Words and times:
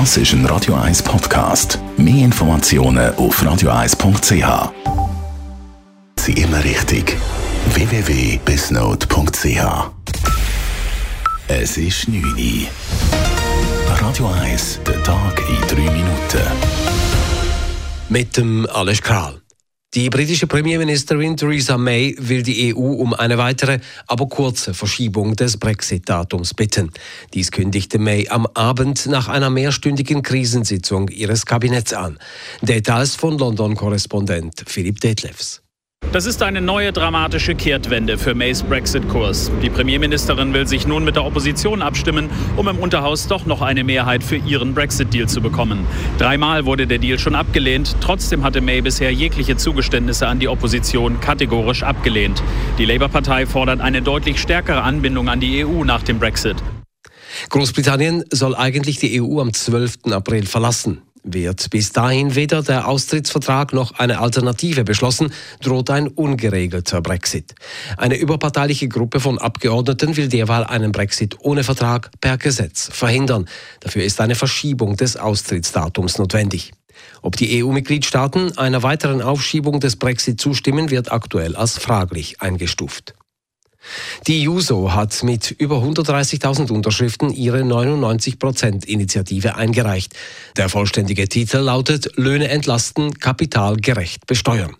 Das 0.00 0.16
ist 0.16 0.32
ein 0.32 0.44
Radio 0.46 0.74
1 0.74 1.04
Podcast. 1.04 1.78
Mehr 1.96 2.24
Informationen 2.24 3.14
auf 3.14 3.40
radio1.ch. 3.40 4.72
Sie 6.18 6.32
immer 6.32 6.64
richtig. 6.64 7.16
www.bisnode.ch. 7.74 9.62
Es 11.46 11.76
ist 11.76 12.08
9 12.08 12.24
Uhr. 12.24 12.66
Radio 14.00 14.26
1, 14.42 14.80
der 14.84 15.00
Tag 15.04 15.40
in 15.48 15.60
3 15.68 15.92
Minuten. 15.92 16.42
Mit 18.08 18.36
dem 18.36 18.66
Alles 18.72 19.00
Kral. 19.00 19.43
Die 19.94 20.10
britische 20.10 20.48
Premierministerin 20.48 21.36
Theresa 21.36 21.78
May 21.78 22.16
will 22.18 22.42
die 22.42 22.74
EU 22.74 22.94
um 22.94 23.14
eine 23.14 23.38
weitere, 23.38 23.78
aber 24.08 24.28
kurze 24.28 24.74
Verschiebung 24.74 25.36
des 25.36 25.56
Brexit-Datums 25.56 26.52
bitten. 26.52 26.90
Dies 27.32 27.52
kündigte 27.52 28.00
May 28.00 28.28
am 28.28 28.46
Abend 28.54 29.06
nach 29.06 29.28
einer 29.28 29.50
mehrstündigen 29.50 30.22
Krisensitzung 30.22 31.08
ihres 31.10 31.46
Kabinetts 31.46 31.92
an. 31.92 32.18
Details 32.60 33.14
von 33.14 33.38
London-Korrespondent 33.38 34.64
Philipp 34.66 34.98
Detlefs. 34.98 35.63
Das 36.12 36.26
ist 36.26 36.42
eine 36.42 36.60
neue 36.60 36.92
dramatische 36.92 37.54
Kehrtwende 37.54 38.18
für 38.18 38.34
Mays 38.34 38.62
Brexit-Kurs. 38.62 39.50
Die 39.62 39.70
Premierministerin 39.70 40.54
will 40.54 40.66
sich 40.66 40.86
nun 40.86 41.04
mit 41.04 41.16
der 41.16 41.24
Opposition 41.24 41.82
abstimmen, 41.82 42.30
um 42.56 42.68
im 42.68 42.78
Unterhaus 42.78 43.26
doch 43.26 43.46
noch 43.46 43.62
eine 43.62 43.82
Mehrheit 43.82 44.22
für 44.22 44.36
ihren 44.36 44.74
Brexit-Deal 44.74 45.28
zu 45.28 45.40
bekommen. 45.40 45.86
Dreimal 46.18 46.66
wurde 46.66 46.86
der 46.86 46.98
Deal 46.98 47.18
schon 47.18 47.34
abgelehnt. 47.34 47.96
Trotzdem 48.00 48.44
hatte 48.44 48.60
May 48.60 48.80
bisher 48.80 49.12
jegliche 49.12 49.56
Zugeständnisse 49.56 50.28
an 50.28 50.38
die 50.38 50.48
Opposition 50.48 51.20
kategorisch 51.20 51.82
abgelehnt. 51.82 52.42
Die 52.78 52.84
Labour-Partei 52.84 53.46
fordert 53.46 53.80
eine 53.80 54.00
deutlich 54.00 54.40
stärkere 54.40 54.82
Anbindung 54.82 55.28
an 55.28 55.40
die 55.40 55.64
EU 55.64 55.84
nach 55.84 56.02
dem 56.02 56.20
Brexit. 56.20 56.56
Großbritannien 57.50 58.24
soll 58.30 58.54
eigentlich 58.54 58.98
die 58.98 59.20
EU 59.20 59.40
am 59.40 59.52
12. 59.52 60.12
April 60.12 60.46
verlassen. 60.46 61.02
Wird 61.26 61.70
bis 61.70 61.90
dahin 61.90 62.34
weder 62.34 62.62
der 62.62 62.86
Austrittsvertrag 62.86 63.72
noch 63.72 63.92
eine 63.92 64.18
Alternative 64.18 64.84
beschlossen, 64.84 65.32
droht 65.62 65.88
ein 65.88 66.08
ungeregelter 66.08 67.00
Brexit. 67.00 67.54
Eine 67.96 68.16
überparteiliche 68.16 68.88
Gruppe 68.88 69.20
von 69.20 69.38
Abgeordneten 69.38 70.18
will 70.18 70.28
derweil 70.28 70.64
einen 70.64 70.92
Brexit 70.92 71.38
ohne 71.40 71.64
Vertrag 71.64 72.10
per 72.20 72.36
Gesetz 72.36 72.90
verhindern. 72.92 73.48
Dafür 73.80 74.04
ist 74.04 74.20
eine 74.20 74.34
Verschiebung 74.34 74.96
des 74.96 75.16
Austrittsdatums 75.16 76.18
notwendig. 76.18 76.72
Ob 77.22 77.36
die 77.36 77.64
EU-Mitgliedstaaten 77.64 78.58
einer 78.58 78.82
weiteren 78.82 79.22
Aufschiebung 79.22 79.80
des 79.80 79.96
Brexit 79.96 80.38
zustimmen, 80.40 80.90
wird 80.90 81.10
aktuell 81.10 81.56
als 81.56 81.78
fraglich 81.78 82.42
eingestuft. 82.42 83.14
Die 84.26 84.42
JUSO 84.42 84.92
hat 84.92 85.22
mit 85.22 85.50
über 85.50 85.76
130.000 85.76 86.72
Unterschriften 86.72 87.30
ihre 87.30 87.60
99%-Initiative 87.60 89.56
eingereicht. 89.56 90.14
Der 90.56 90.68
vollständige 90.68 91.28
Titel 91.28 91.58
lautet 91.58 92.16
Löhne 92.16 92.48
entlasten, 92.48 93.18
Kapital 93.18 93.76
gerecht 93.76 94.26
besteuern. 94.26 94.76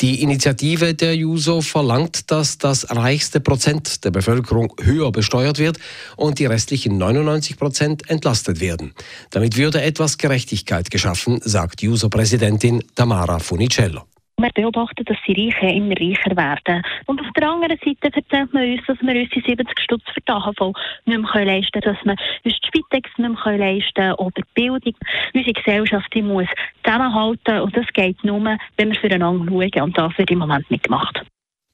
Die 0.00 0.22
Initiative 0.22 0.94
der 0.94 1.16
JUSO 1.16 1.60
verlangt, 1.62 2.30
dass 2.30 2.58
das 2.58 2.90
reichste 2.90 3.40
Prozent 3.40 4.04
der 4.04 4.10
Bevölkerung 4.10 4.74
höher 4.80 5.10
besteuert 5.12 5.58
wird 5.58 5.78
und 6.16 6.38
die 6.38 6.46
restlichen 6.46 7.02
99% 7.02 8.08
entlastet 8.08 8.60
werden. 8.60 8.94
Damit 9.30 9.56
würde 9.56 9.82
etwas 9.82 10.18
Gerechtigkeit 10.18 10.90
geschaffen, 10.90 11.40
sagt 11.42 11.82
JUSO-Präsidentin 11.82 12.84
Tamara 12.94 13.38
Funicello. 13.38 14.02
Wir 14.38 14.50
beobachten, 14.54 15.04
dass 15.04 15.16
die 15.26 15.32
Reichen 15.32 15.68
immer 15.68 15.94
reicher 15.94 16.36
werden. 16.36 16.82
Und 17.06 17.20
auf 17.20 17.26
der 17.36 17.48
anderen 17.48 17.78
Seite 17.78 18.16
erzählt 18.16 18.52
man 18.52 18.70
uns, 18.70 18.80
dass 18.86 18.98
wir 19.00 19.20
uns 19.20 19.30
die 19.30 19.40
70 19.40 19.80
Stutz 19.80 20.02
für 20.12 20.20
die 20.20 20.32
AHV 20.32 20.74
nicht 21.04 21.34
mehr 21.34 21.44
leisten 21.44 21.80
können, 21.80 21.96
dass 21.96 22.04
wir 22.04 22.16
uns 22.44 22.60
die 22.60 22.66
Spitex 22.66 23.10
nicht 23.18 23.44
mehr 23.44 23.58
leisten 23.58 23.92
können 23.94 24.14
oder 24.14 24.32
die 24.36 24.44
Bildung. 24.54 24.94
Unsere 25.34 25.52
Gesellschaft 25.52 26.14
die 26.14 26.22
muss 26.22 26.48
zusammenhalten 26.82 27.60
und 27.60 27.76
das 27.76 27.86
geht 27.92 28.22
nur, 28.24 28.56
wenn 28.76 28.90
wir 28.90 29.00
füreinander 29.00 29.44
schauen. 29.46 29.82
Und 29.82 29.98
das 29.98 30.18
wird 30.18 30.30
im 30.30 30.38
Moment 30.38 30.70
nicht 30.70 30.84
gemacht. 30.84 31.22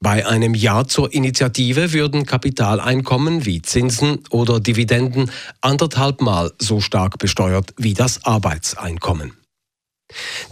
Bei 0.00 0.24
einem 0.26 0.54
Ja 0.54 0.84
zur 0.84 1.12
Initiative 1.12 1.92
würden 1.92 2.24
Kapitaleinkommen 2.24 3.46
wie 3.46 3.62
Zinsen 3.62 4.22
oder 4.30 4.60
Dividenden 4.60 5.30
anderthalb 5.60 6.20
Mal 6.20 6.52
so 6.58 6.80
stark 6.80 7.18
besteuert 7.18 7.74
wie 7.78 7.94
das 7.94 8.24
Arbeitseinkommen. 8.24 9.32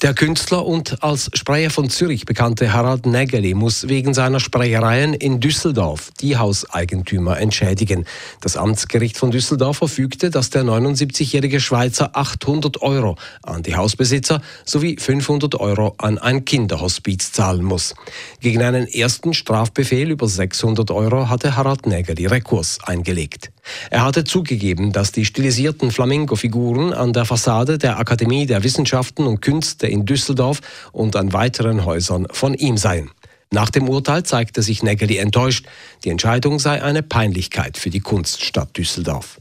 Der 0.03 0.13
Künstler 0.13 0.67
und 0.67 1.03
als 1.03 1.31
Sprecher 1.33 1.71
von 1.71 1.89
Zürich 1.89 2.27
bekannte 2.27 2.75
Harald 2.75 3.07
Nägeli 3.07 3.55
muss 3.55 3.89
wegen 3.89 4.13
seiner 4.13 4.41
Sprechereien 4.41 5.15
in 5.15 5.41
Düsseldorf 5.41 6.11
die 6.21 6.37
Hauseigentümer 6.37 7.41
entschädigen. 7.41 8.05
Das 8.43 8.59
Amtsgericht 8.59 9.17
von 9.17 9.31
Düsseldorf 9.31 9.79
verfügte, 9.79 10.29
dass 10.29 10.51
der 10.51 10.65
79-jährige 10.65 11.61
Schweizer 11.61 12.11
800 12.13 12.83
Euro 12.83 13.17
an 13.43 13.63
die 13.63 13.75
Hausbesitzer 13.75 14.43
sowie 14.67 14.99
500 14.99 15.55
Euro 15.55 15.95
an 15.97 16.19
ein 16.19 16.45
Kinderhospiz 16.45 17.33
zahlen 17.33 17.65
muss. 17.65 17.95
Gegen 18.41 18.63
einen 18.63 18.87
ersten 18.87 19.33
Strafbefehl 19.33 20.11
über 20.11 20.29
600 20.29 20.91
Euro 20.91 21.31
hatte 21.31 21.57
Harald 21.57 21.87
Nägeli 21.87 22.27
Rekurs 22.27 22.81
eingelegt. 22.85 23.51
Er 23.91 24.05
hatte 24.05 24.25
zugegeben, 24.25 24.93
dass 24.93 25.11
die 25.11 25.25
stilisierten 25.25 25.91
Flamingo-Figuren 25.91 26.93
an 26.93 27.15
der 27.15 27.25
Fassade 27.25 27.79
der 27.79 27.99
Akademie 27.99 28.47
der 28.47 28.63
Wissenschaften 28.63 29.27
und 29.27 29.41
Künste 29.41 29.87
in 29.97 30.07
Düsseldorf 30.07 30.61
und 30.93 31.17
an 31.17 31.33
weiteren 31.33 31.85
Häusern 31.85 32.27
von 32.31 32.55
ihm 32.55 32.77
seien. 32.77 33.11
Nach 33.53 33.71
dem 33.71 33.89
Urteil 33.89 34.23
zeigte 34.25 34.63
sich 34.63 34.83
Nägeli 34.83 35.19
enttäuscht. 35.19 35.67
Die 36.05 36.11
Entscheidung 36.11 36.59
sei 36.59 36.83
eine 36.83 37.03
Peinlichkeit 37.03 37.79
für 37.79 37.91
die 37.91 38.01
Kunststadt 38.01 38.77
Düsseldorf. 38.77 39.39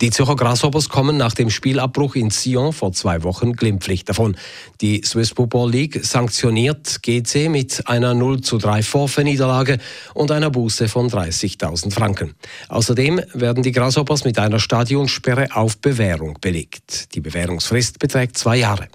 Die 0.00 0.10
Zürcher 0.10 0.36
Grasshoppers 0.36 0.88
kommen 0.88 1.16
nach 1.16 1.32
dem 1.32 1.50
Spielabbruch 1.50 2.14
in 2.14 2.30
Sion 2.30 2.72
vor 2.72 2.92
zwei 2.92 3.22
Wochen 3.22 3.52
glimpflich 3.52 4.04
davon. 4.04 4.36
Die 4.80 5.02
Swiss 5.04 5.30
Football 5.30 5.70
League 5.70 6.04
sanktioniert 6.04 7.02
GC 7.02 7.48
mit 7.48 7.88
einer 7.88 8.14
0 8.14 8.40
zu 8.42 8.58
3 8.58 8.82
Vorverniederlage 8.82 9.78
und 10.14 10.30
einer 10.30 10.50
Buße 10.50 10.88
von 10.88 11.08
30.000 11.08 11.92
Franken. 11.92 12.34
Außerdem 12.68 13.20
werden 13.32 13.62
die 13.62 13.72
Grasshoppers 13.72 14.24
mit 14.24 14.38
einer 14.38 14.58
Stadionsperre 14.58 15.48
auf 15.54 15.78
Bewährung 15.78 16.38
belegt. 16.40 17.14
Die 17.14 17.20
Bewährungsfrist 17.20 17.98
beträgt 17.98 18.36
zwei 18.38 18.58
Jahre. 18.58 18.88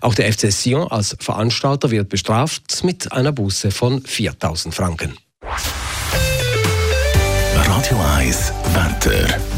Auch 0.00 0.14
der 0.14 0.32
FC 0.32 0.52
Sion 0.52 0.88
als 0.88 1.16
Veranstalter 1.18 1.90
wird 1.90 2.08
bestraft 2.08 2.84
mit 2.84 3.12
einer 3.12 3.32
Buße 3.32 3.70
von 3.70 4.02
4.000 4.02 4.72
Franken. 4.72 5.14
Radio 7.54 7.98
1 8.16 8.52
Wetter. 8.72 9.53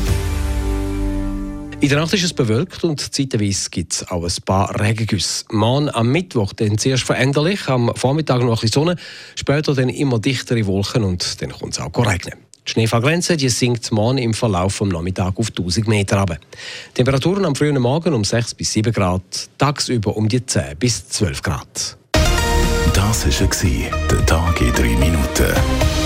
In 1.87 1.91
der 1.91 2.01
Nacht 2.01 2.15
ist 2.15 2.25
es 2.25 2.33
bewölkt 2.33 2.83
und 2.83 3.15
zeitweise 3.15 3.71
gibt 3.71 3.93
es 3.93 4.09
auch 4.09 4.25
ein 4.25 4.43
paar 4.45 4.81
Regengüsse. 4.81 5.45
Morgen 5.53 5.89
am 5.89 6.11
Mittwoch 6.11 6.53
dann 6.53 6.79
zuerst 6.79 7.05
veränderlich, 7.05 7.69
am 7.69 7.93
Vormittag 7.95 8.43
noch 8.43 8.65
ein 8.65 8.69
Sonne, 8.69 8.97
später 9.37 9.73
dann 9.73 9.89
immer 9.89 10.19
dichtere 10.19 10.67
Wolken 10.67 11.05
und 11.05 11.41
dann 11.41 11.53
kommt 11.53 11.75
es 11.75 11.79
auch 11.79 11.97
regnen. 11.97 12.41
Die 12.67 12.73
Schneefallgrenze 12.73 13.37
die 13.37 13.49
sinkt 13.51 13.93
morgen 13.93 14.19
im 14.19 14.35
Verlauf 14.35 14.79
des 14.79 14.89
Nachmittags 14.89 15.39
auf 15.39 15.51
1000 15.51 15.87
Meter 15.87 16.19
runter. 16.19 16.39
Temperaturen 16.93 17.45
am 17.45 17.55
frühen 17.55 17.81
Morgen 17.81 18.15
um 18.15 18.25
6 18.25 18.55
bis 18.55 18.73
7 18.73 18.93
Grad, 18.93 19.23
tagsüber 19.57 20.17
um 20.17 20.29
die 20.29 20.45
10 20.45 20.77
bis 20.81 21.09
12 21.09 21.41
Grad. 21.41 21.97
Das 22.95 23.27
war 23.27 23.91
der 24.11 24.27
Tag 24.27 24.61
in 24.61 24.73
3 24.73 24.83
Minuten. 24.97 26.06